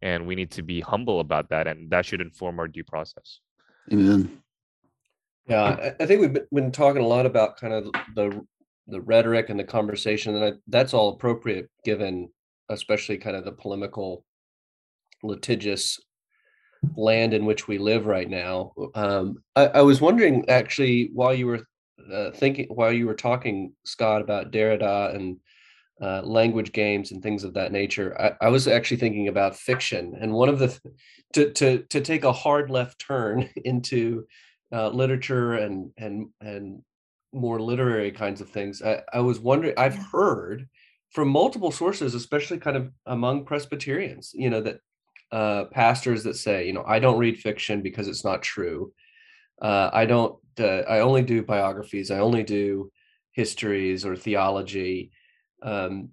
[0.00, 1.66] And we need to be humble about that.
[1.66, 3.40] And that should inform our due process.
[3.92, 4.42] Amen.
[5.48, 8.44] Yeah, I think we've been talking a lot about kind of the
[8.88, 12.30] the rhetoric and the conversation, and I, that's all appropriate given,
[12.68, 14.24] especially kind of the polemical,
[15.22, 16.00] litigious
[16.96, 18.72] land in which we live right now.
[18.94, 21.66] Um, I, I, was wondering actually while you were
[22.12, 25.38] uh, thinking, while you were talking, Scott, about Derrida and
[26.00, 28.18] uh, language games and things of that nature.
[28.20, 30.78] I, I, was actually thinking about fiction, and one of the
[31.34, 34.26] to to to take a hard left turn into
[34.72, 36.82] uh, literature and and and
[37.32, 38.82] more literary kinds of things.
[38.82, 39.74] I, I was wondering.
[39.76, 40.68] I've heard
[41.10, 44.80] from multiple sources, especially kind of among Presbyterians, you know, that
[45.32, 48.92] uh, pastors that say, you know, I don't read fiction because it's not true.
[49.60, 50.36] Uh, I don't.
[50.58, 52.10] Uh, I only do biographies.
[52.10, 52.90] I only do
[53.32, 55.12] histories or theology.
[55.62, 56.10] Um,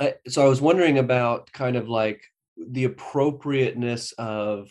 [0.00, 2.22] I, so I was wondering about kind of like
[2.56, 4.68] the appropriateness of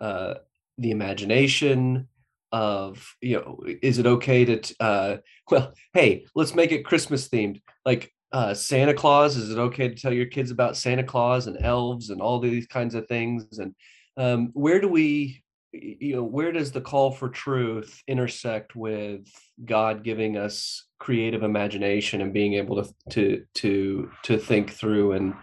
[0.00, 0.34] uh,
[0.78, 2.08] the imagination
[2.52, 5.16] of you know is it okay to uh
[5.50, 9.94] well hey let's make it christmas themed like uh santa claus is it okay to
[9.94, 13.58] tell your kids about santa claus and elves and all these kinds of things?
[13.58, 13.74] And
[14.18, 15.42] um where do we
[15.72, 19.26] you know where does the call for truth intersect with
[19.64, 25.34] god giving us creative imagination and being able to to to to think through and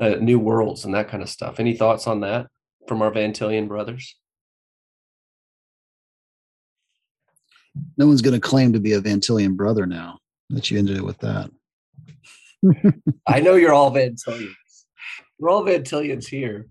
[0.00, 2.46] uh, new worlds and that kind of stuff any thoughts on that
[2.88, 4.16] from our van tillian brothers
[7.96, 10.18] no one's going to claim to be a Van Tillian brother now
[10.50, 11.50] that you ended it with that.
[13.26, 14.52] I know you're all Van Tillians.
[15.38, 16.68] We're all Van Tillians here.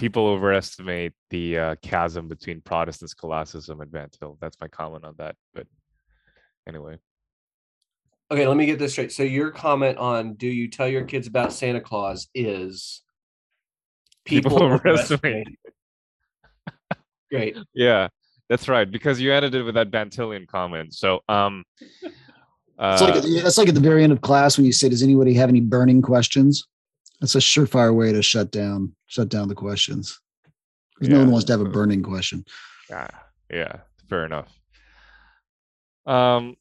[0.00, 4.38] People overestimate the uh, chasm between Protestant scholasticism and Van Til.
[4.40, 5.36] That's my comment on that.
[5.52, 5.66] But
[6.66, 6.96] anyway.
[8.30, 9.12] Okay, let me get this straight.
[9.12, 13.02] So your comment on do you tell your kids about Santa Claus is
[14.24, 15.48] people, people overestimate
[17.30, 17.58] Great.
[17.74, 18.08] Yeah,
[18.48, 18.90] that's right.
[18.90, 20.94] Because you ended it with that Van Tillian comment.
[20.94, 21.62] So um
[22.78, 24.88] uh, it's like at, that's like at the very end of class when you say,
[24.88, 26.66] "Does anybody have any burning questions?"
[27.20, 30.20] That's a surefire way to shut down shut down the questions
[30.94, 32.44] because yeah, no one wants to have a burning question.
[32.88, 33.08] Yeah,
[33.50, 33.76] yeah,
[34.08, 34.58] fair enough.
[36.06, 36.56] Um,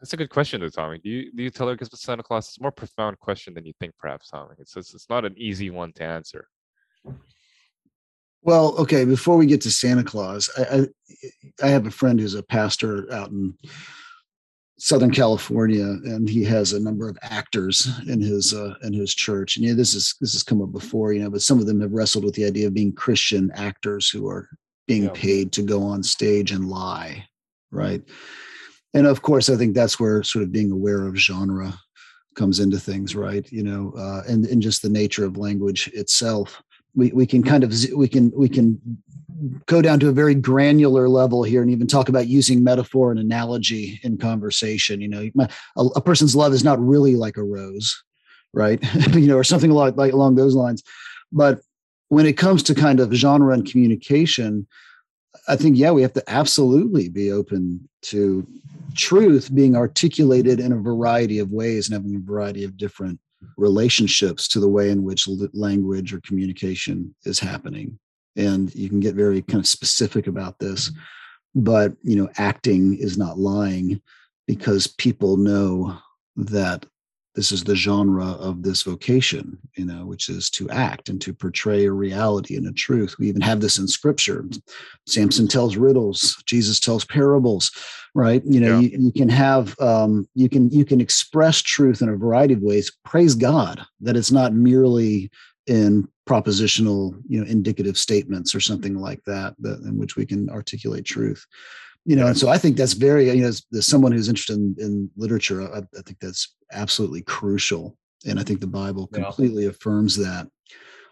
[0.00, 0.98] that's a good question, though, Tommy.
[0.98, 2.48] Do you do you tell her because Santa Claus?
[2.48, 4.54] It's a more profound question than you think, perhaps, Tommy.
[4.58, 6.48] It's it's, it's not an easy one to answer.
[8.42, 9.04] Well, okay.
[9.04, 13.12] Before we get to Santa Claus, I, I, I have a friend who's a pastor
[13.12, 13.54] out in
[14.78, 19.56] Southern California, and he has a number of actors in his uh, in his church.
[19.56, 21.80] And yeah, this is this has come up before, you know, but some of them
[21.80, 24.48] have wrestled with the idea of being Christian actors who are
[24.86, 25.10] being yeah.
[25.14, 27.26] paid to go on stage and lie,
[27.70, 28.02] right?
[28.94, 31.74] And of course, I think that's where sort of being aware of genre
[32.36, 33.50] comes into things, right?
[33.50, 36.62] You know, uh, and and just the nature of language itself
[36.94, 38.80] we, we can kind of we can we can
[39.66, 43.20] go down to a very granular level here and even talk about using metaphor and
[43.20, 45.00] analogy in conversation.
[45.00, 45.30] You know
[45.76, 48.02] a, a person's love is not really like a rose
[48.54, 48.82] right?
[49.14, 50.82] You know or something like, like along those lines.
[51.30, 51.60] But
[52.08, 54.66] when it comes to kind of genre and communication
[55.46, 58.46] i think yeah we have to absolutely be open to
[58.94, 63.18] truth being articulated in a variety of ways and having a variety of different
[63.56, 67.98] relationships to the way in which language or communication is happening
[68.38, 70.90] and you can get very kind of specific about this
[71.54, 74.00] but you know acting is not lying
[74.46, 75.98] because people know
[76.36, 76.86] that
[77.34, 81.34] this is the genre of this vocation you know which is to act and to
[81.34, 83.16] portray a reality and a truth.
[83.18, 84.44] We even have this in scripture.
[85.06, 86.42] Samson tells riddles.
[86.46, 87.70] Jesus tells parables
[88.14, 88.42] right?
[88.44, 88.88] You know yeah.
[88.88, 92.62] you, you, can have um, you can you can express truth in a variety of
[92.62, 92.90] ways.
[93.04, 95.30] Praise god that it's not merely
[95.66, 100.50] in propositional you know indicative statements or something like that, that in which we can
[100.50, 101.46] articulate truth
[102.08, 104.56] you know, and so I think that's very, you know, as, as someone who's interested
[104.56, 107.98] in, in literature, I, I, think that's absolutely crucial.
[108.26, 109.70] And I think the Bible completely yeah.
[109.70, 110.48] affirms that.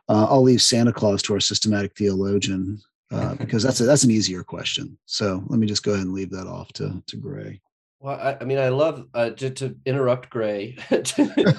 [0.09, 4.11] Uh, I'll leave Santa Claus to our systematic theologian uh, because that's a, that's an
[4.11, 4.97] easier question.
[5.05, 7.61] So let me just go ahead and leave that off to to Gray.
[8.01, 11.57] Well, I, I mean, I love uh, to, to interrupt Gray to,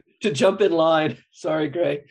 [0.20, 1.18] to jump in line.
[1.32, 2.04] Sorry, Gray.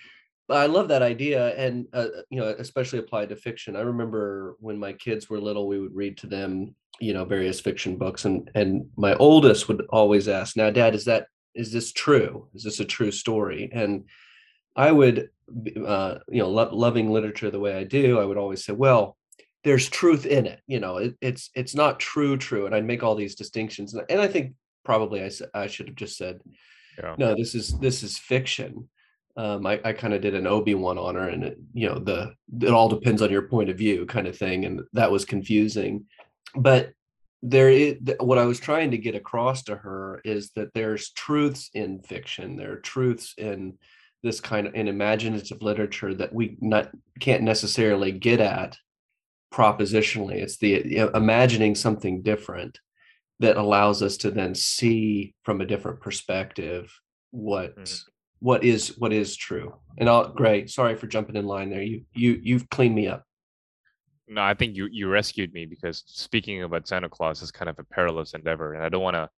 [0.51, 3.75] I love that idea, and uh, you know, especially applied to fiction.
[3.75, 7.59] I remember when my kids were little, we would read to them, you know, various
[7.59, 11.91] fiction books, and and my oldest would always ask, "Now, Dad, is that is this
[11.91, 12.47] true?
[12.53, 14.05] Is this a true story?" And
[14.75, 15.29] I would,
[15.85, 19.17] uh, you know, lo- loving literature the way I do, I would always say, "Well,
[19.63, 20.61] there's truth in it.
[20.67, 24.21] You know, it, it's it's not true, true." And I'd make all these distinctions, and
[24.21, 24.53] I think
[24.83, 26.41] probably I I should have just said,
[26.97, 27.15] yeah.
[27.17, 28.89] "No, this is this is fiction."
[29.37, 31.99] Um, I, I kind of did an Obi Wan on her, and it, you know
[31.99, 35.25] the it all depends on your point of view, kind of thing, and that was
[35.25, 36.05] confusing.
[36.55, 36.93] But
[37.41, 41.69] there is what I was trying to get across to her is that there's truths
[41.73, 43.77] in fiction, there are truths in
[44.23, 48.77] this kind of in imaginative literature that we not can't necessarily get at
[49.51, 50.35] propositionally.
[50.35, 52.79] It's the you know, imagining something different
[53.39, 56.93] that allows us to then see from a different perspective
[57.31, 58.10] what mm-hmm
[58.41, 59.73] what is what is true.
[59.97, 61.83] And I'll Gray, sorry for jumping in line there.
[61.83, 63.23] You you you've cleaned me up.
[64.27, 67.77] No, I think you you rescued me because speaking about Santa Claus is kind of
[67.79, 69.29] a perilous endeavor, and I don't want to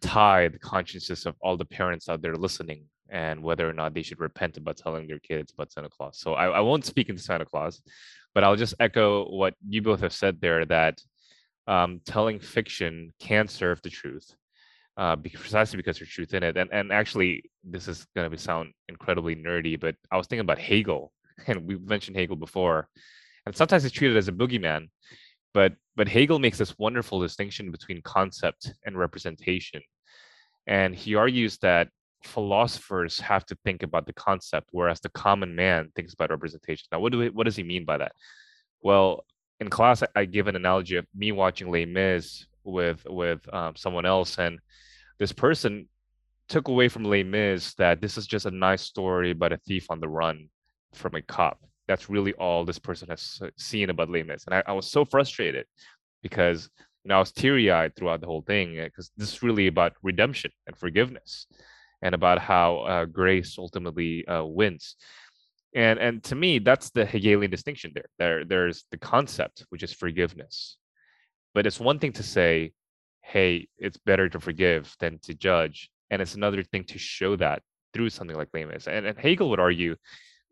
[0.00, 4.02] tie the consciences of all the parents out there listening and whether or not they
[4.02, 6.18] should repent about telling their kids about Santa Claus.
[6.18, 7.80] So I, I won't speak into Santa Claus,
[8.34, 11.00] but I'll just echo what you both have said there that
[11.66, 14.34] um, telling fiction can serve the truth.
[14.96, 18.72] Uh, precisely because there's truth in it, and and actually, this is going to sound
[18.88, 21.12] incredibly nerdy, but I was thinking about Hegel,
[21.46, 22.88] and we've mentioned Hegel before,
[23.44, 24.88] and sometimes he's treated as a boogeyman,
[25.52, 29.82] but but Hegel makes this wonderful distinction between concept and representation,
[30.66, 31.88] and he argues that
[32.22, 36.86] philosophers have to think about the concept, whereas the common man thinks about representation.
[36.90, 38.12] Now, what do we, what does he mean by that?
[38.82, 39.24] Well,
[39.60, 44.06] in class, I give an analogy of me watching Les Mis with with um, someone
[44.06, 44.58] else, and
[45.18, 45.88] this person
[46.48, 49.86] took away from Les Mis that this is just a nice story about a thief
[49.90, 50.48] on the run
[50.94, 51.60] from a cop.
[51.88, 55.04] That's really all this person has seen about Les Mis, and I, I was so
[55.04, 55.66] frustrated
[56.22, 56.68] because
[57.04, 59.94] you know I was teary eyed throughout the whole thing because this is really about
[60.02, 61.46] redemption and forgiveness
[62.02, 64.96] and about how uh, grace ultimately uh, wins.
[65.74, 68.08] And and to me, that's the Hegelian distinction there.
[68.18, 70.76] There there's the concept, which is forgiveness.
[71.54, 72.72] But it's one thing to say,
[73.26, 75.90] hey, it's better to forgive than to judge.
[76.10, 77.62] And it's another thing to show that
[77.92, 79.96] through something like Les And, and Hegel would argue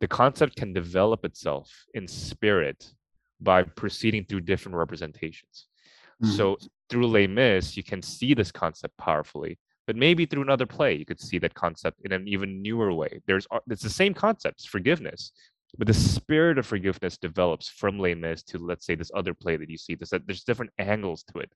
[0.01, 2.93] the concept can develop itself in spirit
[3.41, 5.67] by proceeding through different representations.
[6.23, 6.35] Mm-hmm.
[6.37, 6.57] So
[6.91, 11.05] through Les Mis, you can see this concept powerfully but maybe through another play you
[11.05, 15.33] could see that concept in an even newer way there's it's the same concept forgiveness
[15.77, 19.57] but the spirit of forgiveness develops from Les Mis to let's say this other play
[19.57, 21.53] that you see there's, there's different angles to it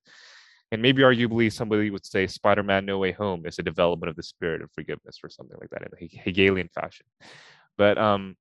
[0.71, 4.23] and maybe arguably somebody would say spider-man no way home is a development of the
[4.23, 7.07] spirit of forgiveness or something like that in a hegelian fashion
[7.77, 8.37] but um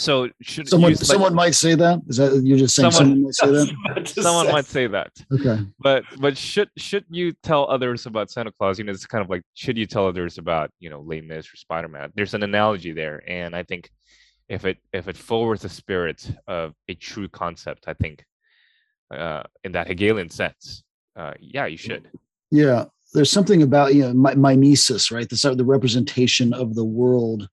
[0.00, 2.00] so should someone use, like, someone might say that?
[2.06, 4.22] Is that you're just saying someone, someone might say that?
[4.22, 4.52] Someone say.
[4.52, 5.10] might say that.
[5.32, 5.58] Okay.
[5.80, 8.78] But but should should you tell others about Santa Claus?
[8.78, 11.52] You know, it's kind of like should you tell others about you know Les Mis
[11.52, 12.12] or Spider Man?
[12.14, 13.90] There's an analogy there, and I think
[14.48, 18.24] if it if it forwards the spirit of a true concept, I think
[19.12, 20.84] uh, in that Hegelian sense,
[21.18, 22.08] uh, yeah, you should.
[22.50, 25.28] Yeah, there's something about you know mimesis right?
[25.28, 27.48] The the representation of the world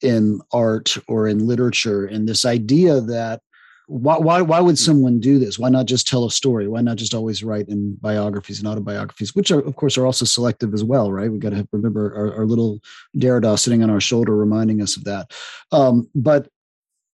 [0.00, 3.42] in art or in literature and this idea that
[3.86, 5.58] why, why why would someone do this?
[5.58, 6.68] Why not just tell a story?
[6.68, 10.24] Why not just always write in biographies and autobiographies which are of course are also
[10.24, 11.30] selective as well right?
[11.30, 12.78] We've got to remember our, our, little
[13.16, 15.32] derrida sitting on our shoulder reminding us of that.
[15.72, 16.48] Um, but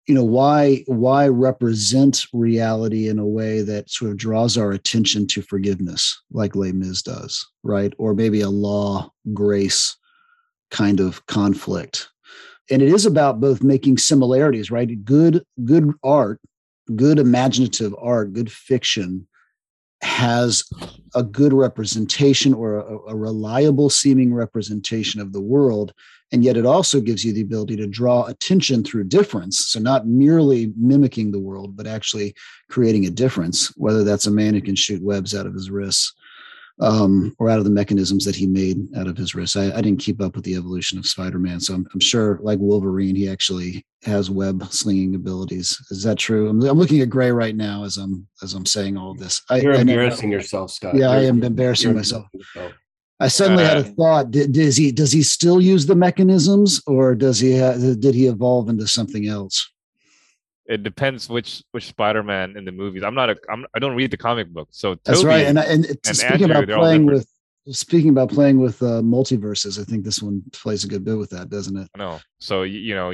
[0.07, 5.26] you know why why represent reality in a way that sort of draws our attention
[5.28, 7.92] to forgiveness like Les Mis does right?
[7.98, 9.96] Or maybe a law grace
[10.70, 12.09] kind of conflict.
[12.70, 15.05] And it is about both making similarities right?
[15.05, 16.40] Good good art
[16.96, 19.26] good imaginative art good fiction
[20.03, 20.64] has
[21.14, 25.92] a good representation or a, a reliable seeming representation of the world
[26.32, 29.66] and yet it also gives you the ability to draw attention through difference.
[29.66, 32.34] So not merely mimicking the world but actually
[32.68, 36.14] creating a difference whether that's a man who can shoot webs out of his wrists
[36.80, 39.80] um, or out of the mechanisms that he made out of his wrists I, I
[39.80, 43.28] didn't keep up with the evolution of spider-man so I'm, I'm, sure like wolverine he
[43.28, 47.84] actually has web slinging abilities is that true I'm, I'm, looking at gray right now
[47.84, 51.24] as i'm as i'm saying all this I, you're embarrassing yourself scott yeah you're, i
[51.24, 52.72] am embarrassing myself yourself.
[53.22, 54.30] I suddenly uh, had a uh, thought.
[54.32, 58.68] does he does he still use the mechanisms, or does he ha- did he evolve
[58.68, 59.71] into something else?
[60.66, 63.02] It depends which which Spider-Man in the movies.
[63.02, 65.46] I'm not a I'm, I don't read the comic book, so Tobey that's right.
[65.46, 67.26] And and, and speaking Andrew, about playing with
[67.70, 71.30] speaking about playing with uh, multiverses, I think this one plays a good bit with
[71.30, 71.88] that, doesn't it?
[71.96, 73.12] No, so you know,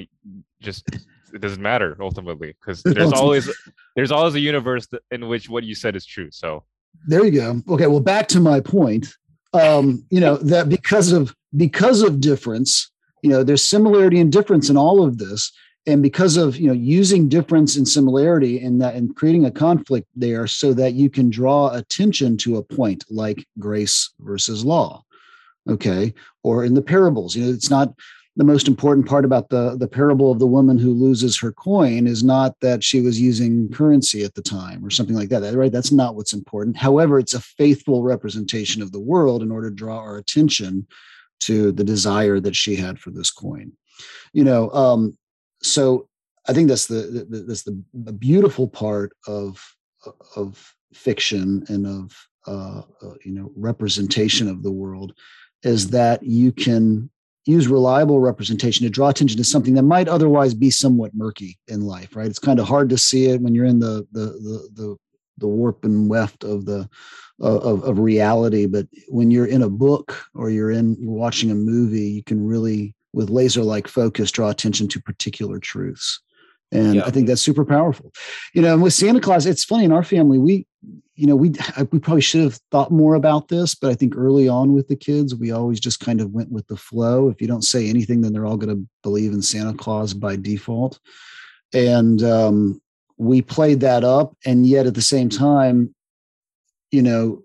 [0.61, 0.89] just
[1.33, 3.51] it doesn't matter ultimately because there's always
[3.97, 6.31] there's always a universe in which what you said is true.
[6.31, 6.65] So
[7.07, 7.63] there you go.
[7.69, 9.09] Okay, well, back to my point
[9.55, 12.91] um, you know that because of because of difference
[13.23, 15.53] you know there's similarity and difference in all of this
[15.89, 20.07] and because of you know using difference and similarity and that and creating a conflict
[20.15, 25.03] there so that you can draw attention to a point like grace versus law
[25.69, 26.15] okay?
[26.45, 27.95] Or in the parables you know it's not
[28.37, 32.07] the most important part about the the parable of the woman who loses her coin
[32.07, 35.73] is not that she was using currency at the time or something like that right?
[35.73, 36.77] That's not what's important.
[36.77, 40.87] However it's a faithful representation of the world in order to draw our attention
[41.41, 43.73] to the desire that she had for this coin.
[44.33, 45.19] You know um,
[45.63, 46.09] so
[46.49, 49.65] i think that's the, the that's the, the beautiful part of
[50.37, 55.13] of fiction and of uh, uh, you know representation of the world
[55.63, 57.11] is that you can
[57.45, 61.83] use reliable representation to draw attention to something that might otherwise be somewhat murky in
[61.83, 62.27] life right?
[62.27, 64.97] It's kind of hard to see it when you're in the the the the,
[65.39, 66.89] the warp and weft of the
[67.41, 71.55] of, of reality but when you're in a book or you're in you're watching a
[71.55, 76.21] movie you can really with laser like focus draw attention to particular truths.
[76.71, 77.07] And Yeah.
[77.07, 78.13] i think that's super powerful.
[78.55, 80.67] You know and with santa claus it's funny in our family we
[81.15, 81.53] you know we
[81.91, 84.97] we probably should have thought more about this but i think early on with the
[84.97, 87.29] kids we always just kind of went with the flow.
[87.29, 90.37] If you don't say anything then they're all going to believe in santa claus by
[90.37, 91.01] default.
[91.75, 92.81] And um,
[93.17, 95.95] we played that up and yet at the same time
[96.93, 97.43] you know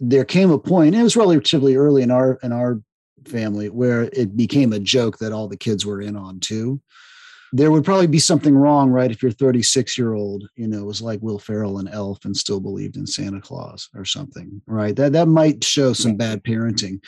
[0.00, 2.80] there came a point it was relatively early in our in our
[3.28, 6.80] family where it became a joke that all the kids were in on too.
[7.52, 11.00] There would probably be something wrong right if your 36 year old you know was
[11.00, 14.94] like will ferrell and elf and still believed in santa claus or something right?
[14.94, 17.00] That that might show some bad parenting.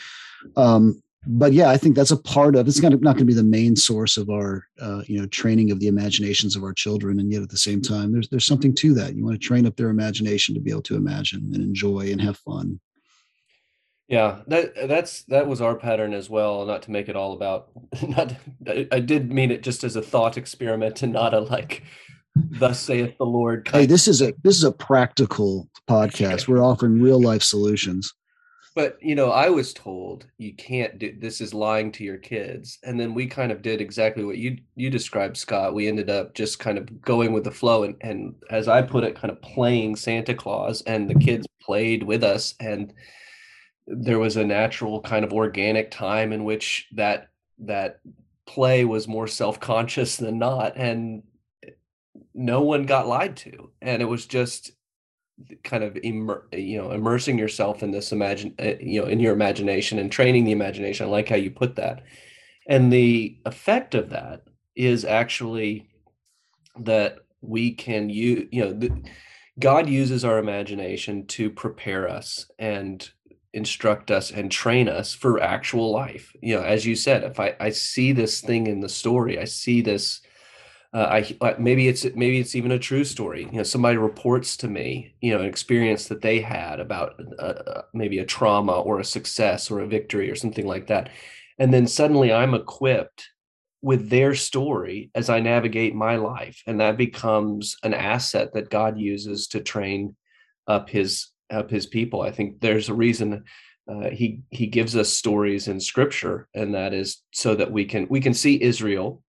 [0.55, 3.33] Um but yeah i think that's a part of it's gonna, not going to be
[3.33, 7.19] the main source of our uh, you know training of the imaginations of our children
[7.19, 9.15] and yet at the same time there's there's something to that.
[9.15, 12.21] You want to train up their imagination to be able to imagine and enjoy and
[12.21, 12.79] have fun
[14.11, 16.65] Yeah, that that's that was our pattern as well.
[16.65, 17.69] Not to make it all about
[18.07, 18.35] not.
[18.67, 21.83] I, did mean it just as a thought experiment and not a like,
[22.35, 23.69] thus saith the Lord.
[23.71, 28.13] hey this is a this is a practical podcast we're offering real life solutions
[28.73, 32.79] But you know, I was told you can't do this is lying to your kids.
[32.83, 35.73] And then we kind of did exactly what you you described, Scott.
[35.73, 39.03] We ended up just kind of going with the flow and and as I put
[39.03, 42.93] it, kind of playing Santa Claus and the kids played with us and
[43.93, 47.29] there was a natural kind of organic time in which that
[47.59, 47.99] that
[48.45, 51.23] play was more self-conscious than not and
[52.33, 54.71] no one got lied to and it was just
[55.63, 59.33] kind of immer, you know immersing yourself in this imagine uh, you know in your
[59.33, 61.07] imagination and training the imagination.
[61.07, 62.03] I like how you put that.
[62.67, 64.43] And the effect of that
[64.75, 65.89] is actually
[66.79, 69.03] that we can use you know the,
[69.59, 73.11] god uses our imagination to prepare us and
[73.53, 76.35] instruct us and train us for actual life.
[76.41, 79.45] You know as you said if i i see this thing in the story i
[79.45, 80.21] see this
[80.93, 83.43] uh, I maybe it's maybe it's even a true story.
[83.45, 87.41] You know, somebody reports to me, you know, an experience that they had about uh,
[87.41, 91.09] uh, maybe a trauma or a success or a victory or something like that,
[91.57, 93.29] and then suddenly I'm equipped
[93.81, 98.99] with their story as I navigate my life, and that becomes an asset that God
[98.99, 100.17] uses to train
[100.67, 102.21] up His up His people.
[102.21, 103.43] I think there's a reason.
[103.91, 108.05] Uh, he he gives us stories in scripture and that is so that we can
[108.09, 109.23] we can see israel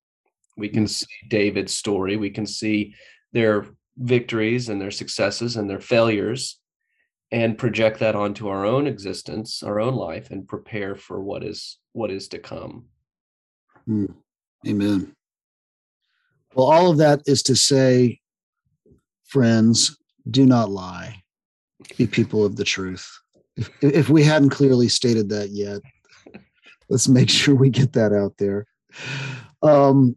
[0.57, 2.17] we can see David's story.
[2.17, 2.95] We can see
[3.33, 3.67] their
[3.97, 6.59] victories and their successes and their failures
[7.31, 11.79] and project that onto our own existence, our own life and prepare for what is
[11.93, 12.87] what is to come.
[13.89, 14.15] Mm.
[14.67, 15.15] Amen.
[16.55, 18.21] Well, all of that is to say,
[19.25, 19.97] friends,
[20.31, 21.22] do not lie.
[21.97, 23.19] Be people of the truth.
[23.57, 25.81] If, if we hadn't clearly stated that yet,
[26.89, 28.67] let's make sure we get that out there.
[29.63, 30.17] Um,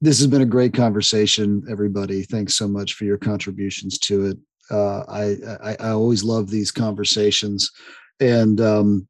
[0.00, 2.22] this has been a great conversation, everybody.
[2.22, 4.38] Thanks so much for your contributions to it.
[4.70, 7.70] Uh, I, I I always love these conversations,
[8.20, 9.08] and um,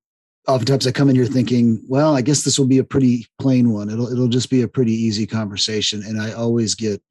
[0.48, 3.70] oftentimes I come in here thinking, well, I guess this will be a pretty plain
[3.70, 3.90] one.
[3.90, 7.02] It'll it'll just be a pretty easy conversation, and I always get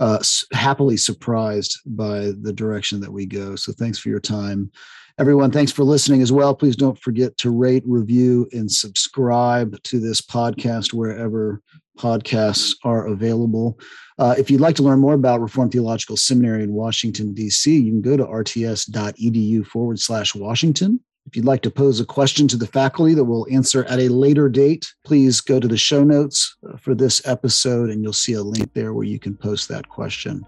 [0.00, 0.18] uh,
[0.52, 3.54] happily surprised by the direction that we go.
[3.54, 4.72] So thanks for your time,
[5.18, 5.50] everyone.
[5.50, 6.54] Thanks for listening as well.
[6.54, 11.60] Please don't forget to rate, review, and subscribe to this podcast wherever
[11.98, 13.78] podcasts are available.
[14.18, 17.90] Uh, if you'd like to learn more about Reformed Theological Seminary in Washington, D.C., you
[17.90, 21.00] can go to rts.edu forward slash Washington.
[21.26, 24.08] If you'd like to pose a question to the faculty that we'll answer at a
[24.08, 28.32] later date, please go to the show notes uh, for this episode and you'll see
[28.32, 30.44] a link there where you can post that question.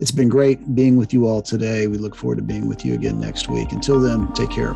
[0.00, 1.86] It's been great being with you all today.
[1.86, 3.72] We look forward to being with you again next week.
[3.72, 4.74] Until then, take care.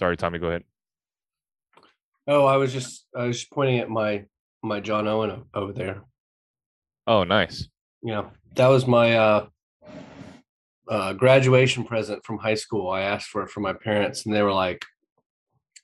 [0.00, 0.64] Sorry, Tommy, go ahead.
[2.26, 4.24] Oh, I was just I was pointing at my
[4.62, 6.00] my John Owen over there.
[7.06, 7.68] Oh, nice.
[8.02, 9.46] Yeah, that was my uh,
[10.88, 12.88] uh, graduation present from high school.
[12.88, 14.86] I asked for it from my parents, and they were like,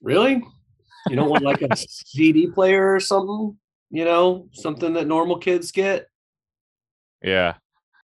[0.01, 0.43] "Really?
[1.11, 3.59] You don't want like a CD player or something?
[3.91, 6.07] You know, something that normal kids get?"
[7.23, 7.57] Yeah.